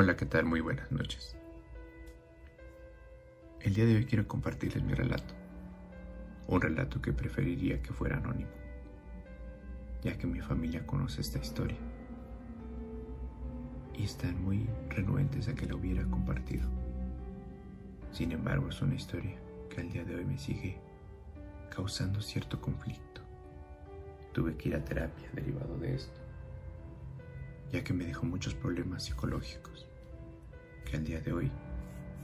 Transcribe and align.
Hola, 0.00 0.16
¿qué 0.16 0.26
tal? 0.26 0.44
Muy 0.44 0.60
buenas 0.60 0.92
noches. 0.92 1.34
El 3.60 3.74
día 3.74 3.84
de 3.84 3.96
hoy 3.96 4.04
quiero 4.04 4.28
compartirles 4.28 4.84
mi 4.84 4.94
relato. 4.94 5.34
Un 6.46 6.60
relato 6.60 7.02
que 7.02 7.12
preferiría 7.12 7.82
que 7.82 7.92
fuera 7.92 8.18
anónimo, 8.18 8.52
ya 10.04 10.16
que 10.16 10.28
mi 10.28 10.40
familia 10.40 10.86
conoce 10.86 11.20
esta 11.20 11.40
historia 11.40 11.78
y 13.92 14.04
están 14.04 14.40
muy 14.40 14.70
renuentes 14.88 15.48
a 15.48 15.56
que 15.56 15.66
la 15.66 15.74
hubiera 15.74 16.04
compartido. 16.04 16.68
Sin 18.12 18.30
embargo, 18.30 18.68
es 18.68 18.80
una 18.80 18.94
historia 18.94 19.34
que 19.68 19.80
al 19.80 19.90
día 19.90 20.04
de 20.04 20.14
hoy 20.14 20.24
me 20.24 20.38
sigue 20.38 20.78
causando 21.74 22.20
cierto 22.20 22.60
conflicto. 22.60 23.20
Tuve 24.32 24.56
que 24.56 24.68
ir 24.68 24.76
a 24.76 24.84
terapia 24.84 25.28
derivado 25.32 25.76
de 25.76 25.96
esto, 25.96 26.20
ya 27.72 27.84
que 27.84 27.92
me 27.92 28.04
dejó 28.04 28.26
muchos 28.26 28.54
problemas 28.54 29.04
psicológicos 29.04 29.86
que 30.84 30.96
al 30.96 31.04
día 31.04 31.20
de 31.20 31.32
hoy 31.32 31.50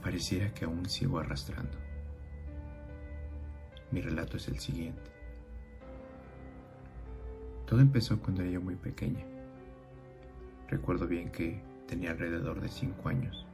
pareciera 0.01 0.53
que 0.53 0.65
aún 0.65 0.89
sigo 0.89 1.19
arrastrando. 1.19 1.77
Mi 3.91 4.01
relato 4.01 4.37
es 4.37 4.47
el 4.47 4.59
siguiente. 4.59 5.11
Todo 7.65 7.79
empezó 7.79 8.19
cuando 8.19 8.41
era 8.41 8.51
yo 8.51 8.61
muy 8.61 8.75
pequeña. 8.75 9.25
Recuerdo 10.67 11.07
bien 11.07 11.31
que 11.31 11.61
tenía 11.87 12.11
alrededor 12.11 12.59
de 12.61 12.69
5 12.69 13.09
años, 13.09 13.45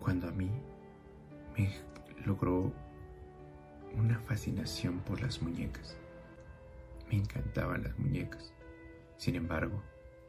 cuando 0.00 0.28
a 0.28 0.32
mí 0.32 0.50
me 1.56 1.72
logró 2.24 2.72
una 3.96 4.18
fascinación 4.20 5.00
por 5.00 5.20
las 5.20 5.42
muñecas. 5.42 5.96
Me 7.10 7.16
encantaban 7.16 7.84
las 7.84 7.98
muñecas. 7.98 8.52
Sin 9.16 9.36
embargo, 9.36 9.82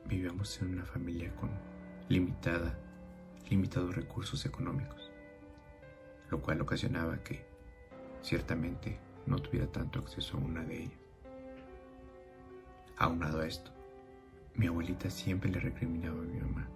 vivíamos 0.07 0.61
en 0.61 0.73
una 0.73 0.85
familia 0.85 1.35
con 1.35 1.49
limitada 2.09 2.77
limitados 3.49 3.95
recursos 3.95 4.45
económicos, 4.45 5.11
lo 6.29 6.41
cual 6.41 6.61
ocasionaba 6.61 7.23
que, 7.23 7.45
ciertamente, 8.21 8.99
no 9.25 9.37
tuviera 9.37 9.67
tanto 9.67 9.99
acceso 9.99 10.37
a 10.37 10.41
una 10.41 10.63
de 10.63 10.83
ellas. 10.83 10.99
Aunado 12.97 13.41
a 13.41 13.47
esto, 13.47 13.71
mi 14.55 14.67
abuelita 14.67 15.09
siempre 15.09 15.49
le 15.49 15.59
recriminaba 15.59 16.19
a 16.19 16.25
mi 16.25 16.39
mamá 16.39 16.67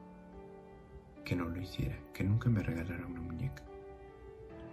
que 1.23 1.35
no 1.35 1.45
lo 1.47 1.61
hiciera, 1.61 1.95
que 2.13 2.23
nunca 2.23 2.50
me 2.50 2.63
regalara 2.63 3.05
una 3.05 3.22
muñeca, 3.22 3.63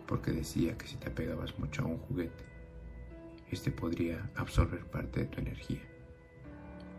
porque 0.07 0.33
decía 0.33 0.77
que 0.79 0.87
si 0.87 0.97
te 0.97 1.09
apegabas 1.09 1.59
mucho 1.59 1.83
a 1.83 1.87
un 1.87 1.99
juguete, 1.99 2.45
este 3.51 3.71
podría 3.71 4.31
absorber 4.34 4.84
parte 4.87 5.21
de 5.21 5.27
tu 5.27 5.41
energía 5.41 5.83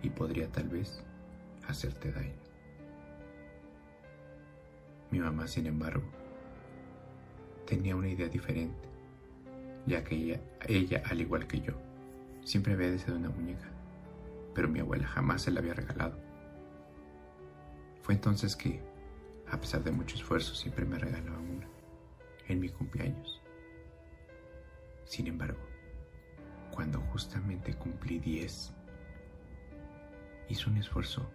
y 0.02 0.09
podría 0.09 0.52
tal 0.52 0.69
vez 0.69 1.03
hacerte 1.67 2.11
daño. 2.11 2.35
Mi 5.11 5.19
mamá, 5.19 5.47
sin 5.47 5.67
embargo, 5.67 6.03
tenía 7.65 7.95
una 7.95 8.09
idea 8.09 8.27
diferente, 8.27 8.87
ya 9.85 10.03
que 10.03 10.15
ella, 10.15 10.41
ella, 10.67 11.03
al 11.05 11.21
igual 11.21 11.47
que 11.47 11.61
yo, 11.61 11.73
siempre 12.43 12.73
había 12.73 12.91
deseado 12.91 13.17
una 13.17 13.29
muñeca, 13.29 13.69
pero 14.53 14.67
mi 14.67 14.79
abuela 14.79 15.07
jamás 15.07 15.43
se 15.43 15.51
la 15.51 15.59
había 15.59 15.73
regalado. 15.73 16.17
Fue 18.01 18.13
entonces 18.13 18.55
que, 18.55 18.81
a 19.49 19.59
pesar 19.59 19.83
de 19.83 19.91
mucho 19.91 20.15
esfuerzo, 20.15 20.55
siempre 20.55 20.85
me 20.85 20.97
regalaba 20.97 21.39
una, 21.39 21.67
en 22.47 22.59
mi 22.59 22.69
cumpleaños. 22.69 23.41
Sin 25.05 25.27
embargo, 25.27 25.59
cuando 26.71 26.99
justamente 26.99 27.73
cumplí 27.75 28.19
10, 28.19 28.73
hizo 30.50 30.69
un 30.69 30.77
esfuerzo, 30.77 31.29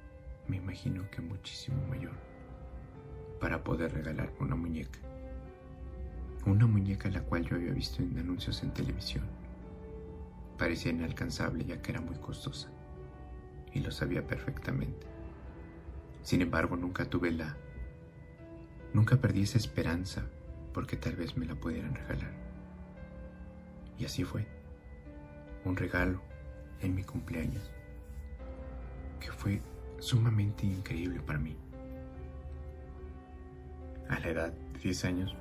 me 0.49 0.57
imagino 0.57 1.09
que 1.11 1.21
muchísimo 1.21 1.81
mayor 1.89 2.13
para 3.41 3.65
poder 3.65 3.93
regalarme 3.93 4.39
una 4.39 4.55
muñeca. 4.55 5.01
Una 6.47 6.67
muñeca 6.67 7.11
la 7.11 7.23
cual 7.23 7.45
yo 7.45 7.57
había 7.57 7.73
visto 7.73 8.03
en 8.03 8.17
anuncios 8.19 8.63
en 8.63 8.73
televisión. 8.73 9.25
Parecía 10.59 10.93
inalcanzable 10.93 11.65
ya 11.65 11.83
que 11.83 11.91
era 11.91 12.01
muy 12.01 12.17
costosa. 12.17 12.69
Y 13.73 13.81
lo 13.81 13.91
sabía 13.91 14.27
perfectamente. 14.27 15.07
Sin 16.23 16.41
embargo, 16.41 16.77
nunca 16.77 17.05
tuve 17.05 17.33
la... 17.33 17.57
Nunca 18.93 19.17
perdí 19.17 19.43
esa 19.43 19.59
esperanza 19.59 20.23
porque 20.73 20.97
tal 20.97 21.17
vez 21.17 21.37
me 21.37 21.47
la 21.47 21.57
pudieran 21.57 21.95
regalar. 21.95 22.33
Y 23.99 24.05
así 24.05 24.23
fue. 24.23 24.47
Un 25.65 25.77
regalo 25.77 26.21
en 26.81 26.95
mi 26.95 27.03
cumpleaños 27.03 27.71
que 29.19 29.33
fue 29.33 29.61
sumamente 30.03 30.67
increíble 30.67 31.21
para 31.21 31.39
mí. 31.39 31.57
A 34.09 34.19
la 34.19 34.29
edad 34.29 34.53
de 34.53 34.79
10 34.81 35.05
años, 35.05 35.37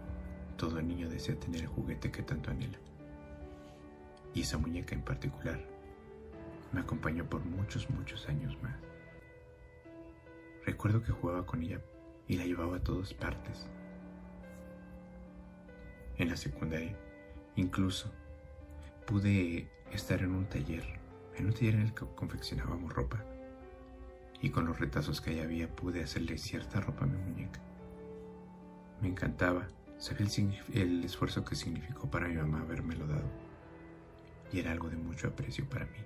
todo 0.55 0.79
niño 0.83 1.09
desea 1.09 1.35
tener 1.35 1.61
el 1.61 1.67
juguete 1.67 2.11
que 2.11 2.21
tanto 2.21 2.51
anhela. 2.51 2.77
Y 4.35 4.41
esa 4.41 4.59
muñeca 4.59 4.93
en 4.93 5.01
particular 5.01 5.59
me 6.71 6.79
acompañó 6.79 7.25
por 7.25 7.43
muchos, 7.43 7.89
muchos 7.89 8.29
años 8.29 8.55
más. 8.61 8.75
Recuerdo 10.63 11.01
que 11.01 11.11
jugaba 11.11 11.43
con 11.43 11.63
ella 11.63 11.81
y 12.27 12.37
la 12.37 12.45
llevaba 12.45 12.77
a 12.77 12.83
todas 12.83 13.15
partes. 13.15 13.67
En 16.17 16.29
la 16.29 16.37
secundaria, 16.37 16.95
incluso, 17.55 18.11
pude 19.07 19.71
estar 19.91 20.21
en 20.21 20.35
un 20.35 20.45
taller, 20.45 20.83
en 21.35 21.47
un 21.47 21.53
taller 21.53 21.73
en 21.73 21.81
el 21.81 21.93
que 21.95 22.05
confeccionábamos 22.15 22.93
ropa. 22.93 23.25
Y 24.41 24.49
con 24.49 24.65
los 24.65 24.79
retazos 24.79 25.21
que 25.21 25.31
ahí 25.31 25.39
había 25.39 25.73
pude 25.73 26.03
hacerle 26.03 26.37
cierta 26.37 26.81
ropa 26.81 27.05
a 27.05 27.07
mi 27.07 27.17
muñeca. 27.17 27.61
Me 29.01 29.07
encantaba, 29.07 29.67
sabía 29.97 30.27
el, 30.73 31.03
esfuerzo 31.03 31.45
que 31.45 31.55
significó 31.55 32.09
para 32.09 32.27
mi 32.27 32.35
mamá 32.35 32.61
habérmelo 32.61 33.07
dado. 33.07 33.29
Y 34.51 34.59
era 34.59 34.71
algo 34.71 34.89
de 34.89 34.97
mucho 34.97 35.27
aprecio 35.27 35.67
para 35.69 35.85
mí. 35.85 35.99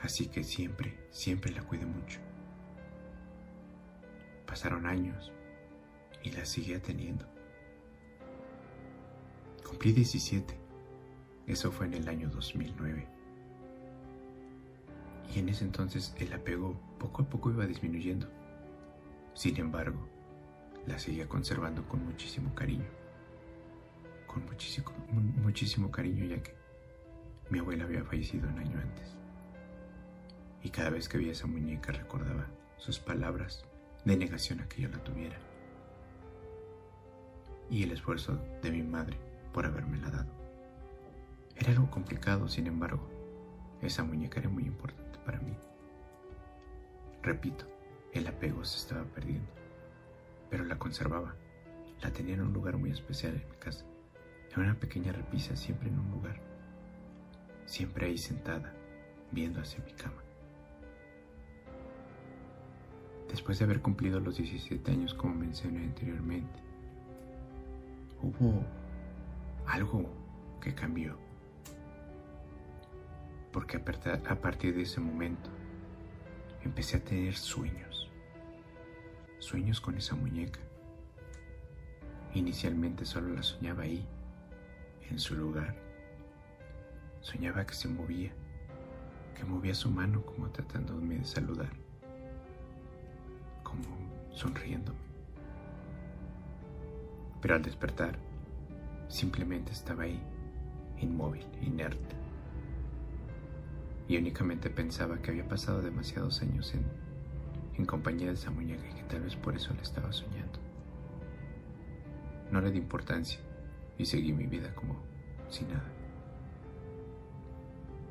Así 0.00 0.26
que 0.26 0.44
siempre, 0.44 0.96
siempre 1.10 1.50
la 1.50 1.62
cuidé 1.62 1.86
mucho. 1.86 2.20
Pasaron 4.46 4.86
años 4.86 5.32
y 6.22 6.30
la 6.30 6.44
seguía 6.44 6.80
teniendo. 6.80 7.26
Cumplí 9.68 9.92
17. 9.92 10.56
Eso 11.46 11.72
fue 11.72 11.86
en 11.86 11.94
el 11.94 12.08
año 12.08 12.28
2009. 12.28 13.15
Y 15.34 15.40
en 15.40 15.48
ese 15.48 15.64
entonces 15.64 16.14
el 16.18 16.32
apego 16.32 16.78
poco 16.98 17.22
a 17.22 17.28
poco 17.28 17.50
iba 17.50 17.66
disminuyendo. 17.66 18.28
Sin 19.34 19.58
embargo, 19.58 20.08
la 20.86 20.98
seguía 20.98 21.28
conservando 21.28 21.86
con 21.88 22.04
muchísimo 22.04 22.54
cariño. 22.54 22.88
Con 24.26 24.44
muchísimo, 24.46 24.92
muchísimo 25.42 25.90
cariño 25.90 26.24
ya 26.24 26.42
que 26.42 26.54
mi 27.50 27.58
abuela 27.58 27.84
había 27.84 28.04
fallecido 28.04 28.48
un 28.48 28.58
año 28.58 28.78
antes. 28.78 29.16
Y 30.62 30.70
cada 30.70 30.90
vez 30.90 31.08
que 31.08 31.18
veía 31.18 31.32
esa 31.32 31.46
muñeca 31.46 31.92
recordaba 31.92 32.46
sus 32.76 32.98
palabras 32.98 33.64
de 34.04 34.16
negación 34.16 34.60
a 34.60 34.68
que 34.68 34.82
yo 34.82 34.88
la 34.88 35.02
tuviera. 35.02 35.38
Y 37.68 37.82
el 37.82 37.92
esfuerzo 37.92 38.40
de 38.62 38.70
mi 38.70 38.82
madre 38.82 39.16
por 39.52 39.66
habérmela 39.66 40.10
dado. 40.10 40.32
Era 41.56 41.72
algo 41.72 41.90
complicado, 41.90 42.48
sin 42.48 42.66
embargo, 42.66 43.08
esa 43.80 44.04
muñeca 44.04 44.40
era 44.40 44.48
muy 44.48 44.64
importante 44.64 45.05
para 45.26 45.40
mí. 45.40 45.54
Repito, 47.22 47.66
el 48.14 48.26
apego 48.26 48.64
se 48.64 48.78
estaba 48.78 49.04
perdiendo 49.04 49.56
pero 50.50 50.64
la 50.64 50.78
conservaba. 50.78 51.34
La 52.02 52.10
tenía 52.10 52.34
en 52.34 52.42
un 52.42 52.52
lugar 52.52 52.76
muy 52.76 52.90
especial 52.90 53.34
en 53.34 53.48
mi 53.48 53.56
casa, 53.56 53.84
en 54.54 54.62
una 54.62 54.74
pequeña 54.74 55.12
repisa, 55.12 55.56
siempre 55.56 55.88
en 55.88 55.98
un 55.98 56.10
lugar, 56.10 56.40
siempre 57.64 58.06
ahí 58.06 58.18
sentada, 58.18 58.72
viendo 59.32 59.60
hacia 59.60 59.82
mi 59.84 59.92
cama. 59.92 60.22
Después 63.30 63.58
de 63.58 63.64
haber 63.64 63.80
cumplido 63.80 64.20
los 64.20 64.36
17 64.36 64.90
años, 64.90 65.14
como 65.14 65.34
mencioné 65.34 65.84
anteriormente, 65.84 66.60
hubo 68.22 68.62
algo 69.66 70.08
que 70.60 70.74
cambió. 70.74 71.18
Porque 73.56 73.78
a 73.78 74.34
partir 74.34 74.76
de 74.76 74.82
ese 74.82 75.00
momento 75.00 75.48
empecé 76.62 76.98
a 76.98 77.00
tener 77.00 77.34
sueños 77.34 78.10
sueños 79.38 79.80
con 79.80 79.96
esa 79.96 80.14
muñeca. 80.14 80.60
Inicialmente 82.34 83.06
solo 83.06 83.34
la 83.34 83.42
soñaba 83.42 83.84
ahí, 83.84 84.04
en 85.08 85.18
su 85.18 85.34
lugar. 85.36 85.74
Soñaba 87.22 87.64
que 87.64 87.72
se 87.72 87.88
movía, 87.88 88.30
que 89.34 89.44
movía 89.44 89.74
su 89.74 89.90
mano 89.90 90.20
como 90.20 90.50
tratándome 90.50 91.16
de 91.16 91.24
saludar, 91.24 91.70
como 93.62 93.84
sonriéndome. 94.32 94.98
Pero 97.40 97.54
al 97.54 97.62
despertar, 97.62 98.18
simplemente 99.08 99.72
estaba 99.72 100.02
ahí, 100.02 100.20
inmóvil, 101.00 101.46
inerte. 101.62 102.25
Y 104.08 104.16
únicamente 104.16 104.70
pensaba 104.70 105.18
que 105.18 105.32
había 105.32 105.48
pasado 105.48 105.82
demasiados 105.82 106.40
años 106.42 106.72
en 107.76 107.86
compañía 107.86 108.28
de 108.28 108.34
esa 108.34 108.50
muñeca 108.50 108.88
y 108.88 108.94
que 108.94 109.02
tal 109.02 109.22
vez 109.22 109.36
por 109.36 109.54
eso 109.56 109.74
la 109.74 109.82
estaba 109.82 110.12
soñando. 110.12 110.58
No 112.50 112.60
le 112.60 112.70
di 112.70 112.78
importancia 112.78 113.40
y 113.98 114.06
seguí 114.06 114.32
mi 114.32 114.46
vida 114.46 114.74
como 114.74 114.96
sin 115.48 115.68
nada. 115.68 115.90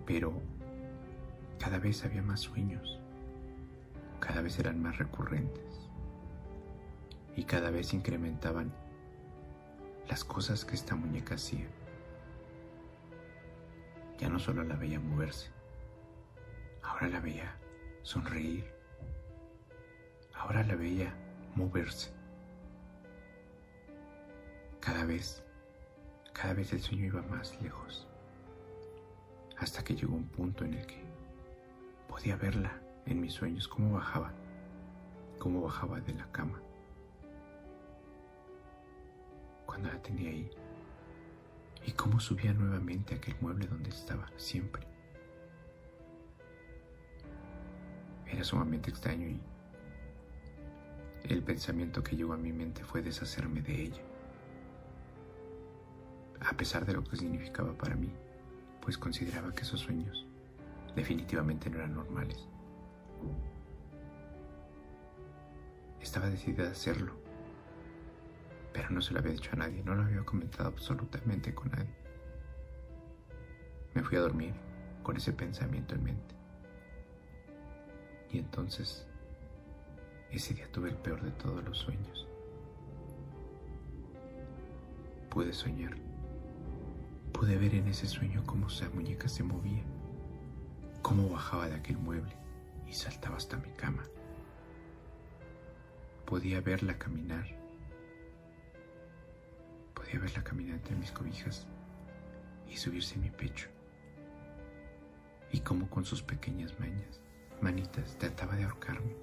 Pero 0.06 0.34
cada 1.60 1.80
vez 1.80 2.04
había 2.04 2.22
más 2.22 2.42
sueños, 2.42 3.00
cada 4.20 4.42
vez 4.42 4.60
eran 4.60 4.82
más 4.82 4.98
recurrentes 4.98 5.64
y 7.36 7.44
cada 7.44 7.70
vez 7.70 7.94
incrementaban 7.94 8.72
las 10.08 10.24
cosas 10.24 10.66
que 10.66 10.76
esta 10.76 10.96
muñeca 10.96 11.36
hacía. 11.36 11.68
Ya 14.20 14.30
no 14.30 14.40
solo 14.40 14.64
la 14.64 14.76
veía 14.76 15.00
moverse, 15.00 15.50
ahora 16.96 17.10
la 17.10 17.20
veía 17.20 17.54
sonreír, 18.04 18.64
ahora 20.34 20.64
la 20.64 20.76
veía 20.76 21.14
moverse. 21.54 22.10
Cada 24.80 25.04
vez, 25.04 25.44
cada 26.32 26.54
vez 26.54 26.72
el 26.72 26.82
sueño 26.82 27.04
iba 27.04 27.22
más 27.24 27.62
lejos, 27.62 28.08
hasta 29.58 29.84
que 29.84 29.94
llegó 29.94 30.16
un 30.16 30.30
punto 30.30 30.64
en 30.64 30.76
el 30.76 30.86
que 30.86 31.04
podía 32.08 32.38
verla 32.38 32.80
en 33.06 33.20
mis 33.20 33.34
sueños, 33.34 33.68
cómo 33.68 33.96
bajaba, 33.96 34.32
cómo 35.38 35.64
bajaba 35.64 36.00
de 36.00 36.14
la 36.14 36.32
cama 36.32 36.62
cuando 39.66 39.90
la 39.90 40.02
tenía 40.02 40.30
ahí 40.30 40.50
y 41.86 41.92
cómo 41.92 42.22
subía 42.22 42.54
nuevamente 42.54 43.16
a 43.16 43.18
aquel 43.18 43.36
mueble 43.42 43.68
donde 43.68 43.90
estaba 43.90 44.32
siempre. 44.38 44.95
Era 48.28 48.44
sumamente 48.44 48.90
extraño 48.90 49.28
y 49.28 49.40
el 51.30 51.42
pensamiento 51.44 52.04
que 52.04 52.16
llegó 52.16 52.34
a 52.34 52.38
mi 52.38 52.54
mente 52.54 52.84
fue 52.84 53.02
deshacerme 53.02 53.62
de 53.62 53.84
ella. 53.84 54.02
A 56.42 56.56
pesar 56.56 56.86
de 56.86 56.94
lo 56.94 57.04
que 57.04 57.18
significaba 57.18 57.74
para 57.74 57.96
mí, 57.96 58.12
pues 58.82 58.98
consideraba 58.98 59.54
que 59.54 59.64
esos 59.64 59.80
sueños 59.80 60.26
definitivamente 60.96 61.70
no 61.70 61.78
eran 61.78 61.96
normales. 61.96 62.48
Estaba 66.02 66.30
decidida 66.30 66.68
a 66.68 66.72
hacerlo 66.72 67.26
pero 68.76 68.90
no 68.90 69.02
se 69.02 69.14
lo 69.14 69.20
había 69.20 69.32
dicho 69.32 69.52
a 69.54 69.56
nadie, 69.56 69.82
no 69.86 69.96
lo 69.96 70.04
había 70.04 70.22
comentado 70.26 70.68
absolutamente 70.68 71.56
con 71.56 71.72
nadie. 71.72 71.96
Me 73.94 74.04
fui 74.04 74.18
a 74.18 74.20
dormir 74.20 74.54
con 75.02 75.16
ese 75.16 75.32
pensamiento 75.32 75.96
en 75.96 76.04
mente. 76.04 76.35
Y 78.36 78.40
entonces, 78.40 79.06
ese 80.30 80.54
día 80.54 80.70
tuve 80.70 80.90
el 80.90 80.98
peor 80.98 81.22
de 81.22 81.32
todos 81.32 81.64
los 81.64 81.78
sueños. 81.78 82.28
Pude 85.30 85.54
soñar. 85.54 85.96
Pude 87.32 87.58
ver 87.58 87.76
en 87.76 87.88
ese 87.88 88.08
sueño 88.08 88.44
cómo 88.46 88.68
esa 88.68 88.90
muñeca 88.90 89.30
se 89.30 89.42
movía, 89.44 89.86
cómo 91.02 91.30
bajaba 91.30 91.70
de 91.70 91.76
aquel 91.76 91.98
mueble 91.98 92.36
y 92.86 92.92
saltaba 92.92 93.38
hasta 93.38 93.56
mi 93.56 93.70
cama. 93.72 94.04
Podía 96.26 96.60
verla 96.60 96.98
caminar 96.98 97.46
Podía 99.94 100.20
verla 100.20 100.44
caminar 100.44 100.76
entre 100.76 100.98
mis 100.98 101.12
cobijas 101.14 101.66
y 102.70 102.76
subirse 102.76 103.16
a 103.16 103.20
mi 103.20 103.30
pecho. 103.30 103.70
Y 105.54 105.62
como 105.62 105.90
con 105.90 106.04
sus 106.04 106.22
pequeñas 106.22 106.78
mañas, 106.82 107.22
manitas, 107.62 108.18
trataba 108.18 108.56
de 108.56 108.64
ahorcarme. 108.64 109.16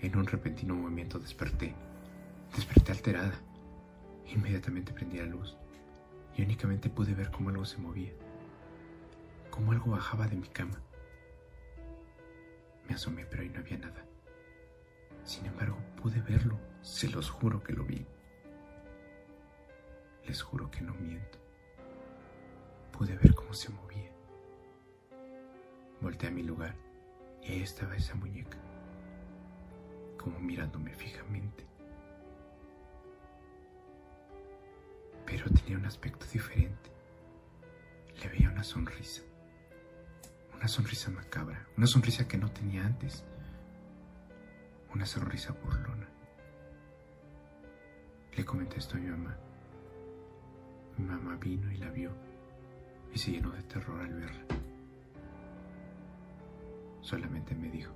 En 0.00 0.16
un 0.16 0.26
repentino 0.26 0.74
movimiento 0.74 1.18
desperté. 1.18 1.74
Desperté 2.54 2.92
alterada. 2.92 3.34
Inmediatamente 4.26 4.92
prendí 4.92 5.18
la 5.18 5.26
luz 5.26 5.56
y 6.36 6.42
únicamente 6.42 6.88
pude 6.88 7.14
ver 7.14 7.30
cómo 7.30 7.50
algo 7.50 7.64
se 7.64 7.78
movía, 7.78 8.12
cómo 9.50 9.72
algo 9.72 9.90
bajaba 9.90 10.28
de 10.28 10.36
mi 10.36 10.48
cama. 10.48 10.80
Me 12.88 12.94
asomé, 12.94 13.26
pero 13.26 13.42
ahí 13.42 13.48
no 13.48 13.60
había 13.60 13.78
nada. 13.78 14.04
Sin 15.24 15.46
embargo, 15.46 15.76
pude 16.00 16.20
verlo 16.20 16.58
se 16.82 17.08
los 17.08 17.30
juro 17.30 17.62
que 17.62 17.72
lo 17.72 17.84
vi. 17.84 18.06
Les 20.26 20.42
juro 20.42 20.70
que 20.70 20.80
no 20.80 20.94
miento. 20.94 21.38
Pude 22.92 23.16
ver 23.16 23.34
cómo 23.34 23.52
se 23.52 23.68
movía. 23.70 24.10
Volté 26.00 26.28
a 26.28 26.30
mi 26.30 26.42
lugar 26.42 26.74
y 27.42 27.52
ahí 27.52 27.62
estaba 27.62 27.94
esa 27.94 28.14
muñeca, 28.14 28.56
como 30.18 30.40
mirándome 30.40 30.94
fijamente. 30.94 31.66
Pero 35.26 35.50
tenía 35.50 35.76
un 35.76 35.86
aspecto 35.86 36.26
diferente. 36.32 36.90
Le 38.22 38.28
veía 38.28 38.50
una 38.50 38.64
sonrisa. 38.64 39.22
Una 40.54 40.68
sonrisa 40.68 41.10
macabra. 41.10 41.66
Una 41.76 41.86
sonrisa 41.86 42.26
que 42.26 42.38
no 42.38 42.50
tenía 42.50 42.84
antes. 42.84 43.24
Una 44.92 45.06
sonrisa 45.06 45.52
burlona. 45.52 46.08
Le 48.36 48.44
comenté 48.44 48.78
esto 48.78 48.96
a 48.96 49.00
mi 49.00 49.08
mamá. 49.08 49.36
Mi 50.96 51.04
mamá 51.04 51.36
vino 51.36 51.70
y 51.70 51.76
la 51.76 51.90
vio 51.90 52.10
y 53.12 53.18
se 53.18 53.32
llenó 53.32 53.50
de 53.50 53.62
terror 53.62 54.00
al 54.00 54.14
verla. 54.14 54.69
Solamente 57.10 57.56
me 57.56 57.68
dijo, 57.68 57.92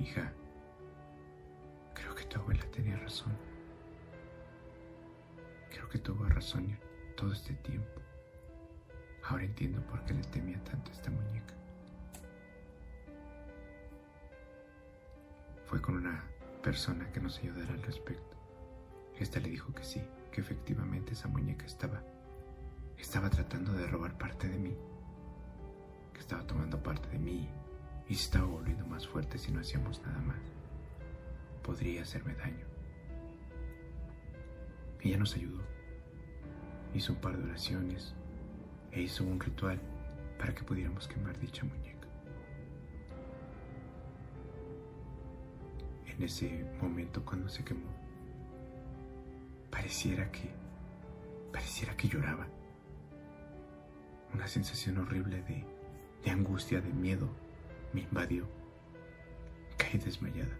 hija, 0.00 0.32
creo 1.92 2.14
que 2.14 2.24
tu 2.24 2.38
abuela 2.38 2.64
tenía 2.70 2.96
razón. 2.96 3.36
Creo 5.68 5.86
que 5.90 5.98
tuvo 5.98 6.24
razón 6.24 6.78
todo 7.14 7.34
este 7.34 7.52
tiempo. 7.56 8.00
Ahora 9.22 9.44
entiendo 9.44 9.82
por 9.82 10.02
qué 10.06 10.14
le 10.14 10.22
temía 10.22 10.58
tanto 10.64 10.90
a 10.90 10.94
esta 10.94 11.10
muñeca. 11.10 11.52
Fue 15.66 15.82
con 15.82 15.96
una 15.96 16.24
persona 16.62 17.12
que 17.12 17.20
nos 17.20 17.38
ayudara 17.40 17.74
al 17.74 17.82
respecto. 17.82 18.34
Esta 19.18 19.40
le 19.40 19.50
dijo 19.50 19.74
que 19.74 19.84
sí, 19.84 20.02
que 20.32 20.40
efectivamente 20.40 21.12
esa 21.12 21.28
muñeca 21.28 21.66
estaba, 21.66 22.02
estaba 22.96 23.28
tratando 23.28 23.74
de 23.74 23.86
robar 23.86 24.16
parte 24.16 24.48
de 24.48 24.58
mí, 24.58 24.74
que 26.14 26.20
estaba 26.20 26.46
tomando 26.46 26.82
parte 26.82 26.95
y 28.08 28.14
estaba 28.14 28.46
volviendo 28.46 28.86
más 28.86 29.06
fuerte 29.06 29.38
si 29.38 29.50
no 29.50 29.60
hacíamos 29.60 30.00
nada 30.02 30.20
más. 30.20 30.38
Podría 31.62 32.02
hacerme 32.02 32.34
daño. 32.34 32.64
Ella 35.00 35.18
nos 35.18 35.34
ayudó. 35.34 35.62
Hizo 36.94 37.12
un 37.12 37.20
par 37.20 37.36
de 37.36 37.44
oraciones 37.44 38.14
e 38.92 39.02
hizo 39.02 39.24
un 39.24 39.40
ritual 39.40 39.80
para 40.38 40.54
que 40.54 40.62
pudiéramos 40.62 41.08
quemar 41.08 41.38
dicha 41.38 41.64
muñeca. 41.64 42.06
En 46.06 46.22
ese 46.22 46.64
momento 46.80 47.24
cuando 47.24 47.48
se 47.48 47.62
quemó, 47.62 47.90
pareciera 49.70 50.30
que, 50.30 50.48
pareciera 51.52 51.96
que 51.96 52.08
lloraba. 52.08 52.46
Una 54.32 54.46
sensación 54.46 54.98
horrible 54.98 55.42
de, 55.42 55.64
de 56.24 56.30
angustia, 56.30 56.80
de 56.80 56.92
miedo, 56.92 57.28
me 57.96 58.02
invadió. 58.02 58.46
Caí 59.78 59.98
desmayada. 59.98 60.54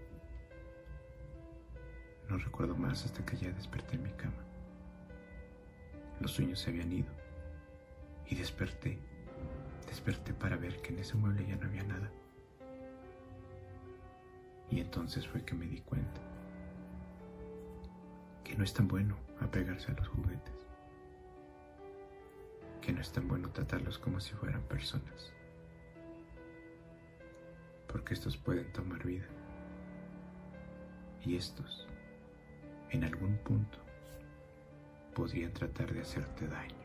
No 2.30 2.38
recuerdo 2.38 2.74
más 2.74 3.04
hasta 3.04 3.24
que 3.26 3.36
ya 3.36 3.50
desperté 3.50 3.96
en 3.96 4.04
mi 4.04 4.12
cama. 4.12 4.42
Los 6.18 6.32
sueños 6.32 6.60
se 6.60 6.70
habían 6.70 6.90
ido 6.90 7.12
y 8.26 8.36
desperté. 8.36 8.98
Desperté 9.86 10.32
para 10.32 10.56
ver 10.56 10.80
que 10.80 10.94
en 10.94 11.00
ese 11.00 11.14
mueble 11.14 11.46
ya 11.46 11.56
no 11.56 11.66
había 11.66 11.82
nada. 11.82 12.10
Y 14.70 14.80
entonces 14.80 15.28
fue 15.28 15.44
que 15.44 15.54
me 15.54 15.66
di 15.66 15.82
cuenta 15.82 16.22
que 18.44 18.56
no 18.56 18.64
es 18.64 18.72
tan 18.72 18.88
bueno 18.88 19.14
apegarse 19.40 19.92
a 19.92 19.94
los 19.94 20.08
juguetes, 20.08 20.66
que 22.80 22.94
no 22.94 23.02
es 23.02 23.12
tan 23.12 23.28
bueno 23.28 23.50
tratarlos 23.50 23.98
como 23.98 24.20
si 24.20 24.32
fueran 24.32 24.62
personas, 24.62 25.34
porque 27.86 28.14
estos 28.14 28.36
pueden 28.36 28.72
tomar 28.72 29.04
vida 29.04 29.26
y 31.24 31.36
estos, 31.36 31.88
en 32.90 33.04
algún 33.04 33.36
punto, 33.38 33.78
podrían 35.14 35.52
tratar 35.52 35.92
de 35.92 36.00
hacerte 36.00 36.46
daño. 36.46 36.75